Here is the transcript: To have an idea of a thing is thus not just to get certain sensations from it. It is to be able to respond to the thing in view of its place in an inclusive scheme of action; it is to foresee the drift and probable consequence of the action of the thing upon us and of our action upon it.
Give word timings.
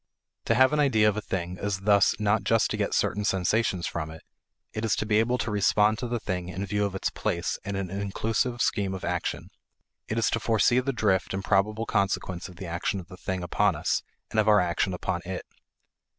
To 0.45 0.55
have 0.55 0.73
an 0.73 0.79
idea 0.79 1.07
of 1.07 1.15
a 1.15 1.21
thing 1.21 1.59
is 1.59 1.81
thus 1.81 2.19
not 2.19 2.43
just 2.43 2.71
to 2.71 2.75
get 2.77 2.95
certain 2.95 3.23
sensations 3.23 3.85
from 3.85 4.09
it. 4.09 4.23
It 4.73 4.83
is 4.83 4.95
to 4.95 5.05
be 5.05 5.19
able 5.19 5.37
to 5.37 5.51
respond 5.51 5.99
to 5.99 6.07
the 6.07 6.19
thing 6.19 6.49
in 6.49 6.65
view 6.65 6.85
of 6.85 6.95
its 6.95 7.11
place 7.11 7.59
in 7.63 7.75
an 7.75 7.91
inclusive 7.91 8.61
scheme 8.63 8.95
of 8.95 9.05
action; 9.05 9.51
it 10.07 10.17
is 10.17 10.31
to 10.31 10.39
foresee 10.39 10.79
the 10.79 10.91
drift 10.91 11.35
and 11.35 11.43
probable 11.45 11.85
consequence 11.85 12.49
of 12.49 12.55
the 12.55 12.65
action 12.65 12.99
of 12.99 13.09
the 13.09 13.17
thing 13.17 13.43
upon 13.43 13.75
us 13.75 14.01
and 14.31 14.39
of 14.39 14.47
our 14.47 14.59
action 14.59 14.91
upon 14.95 15.21
it. 15.23 15.45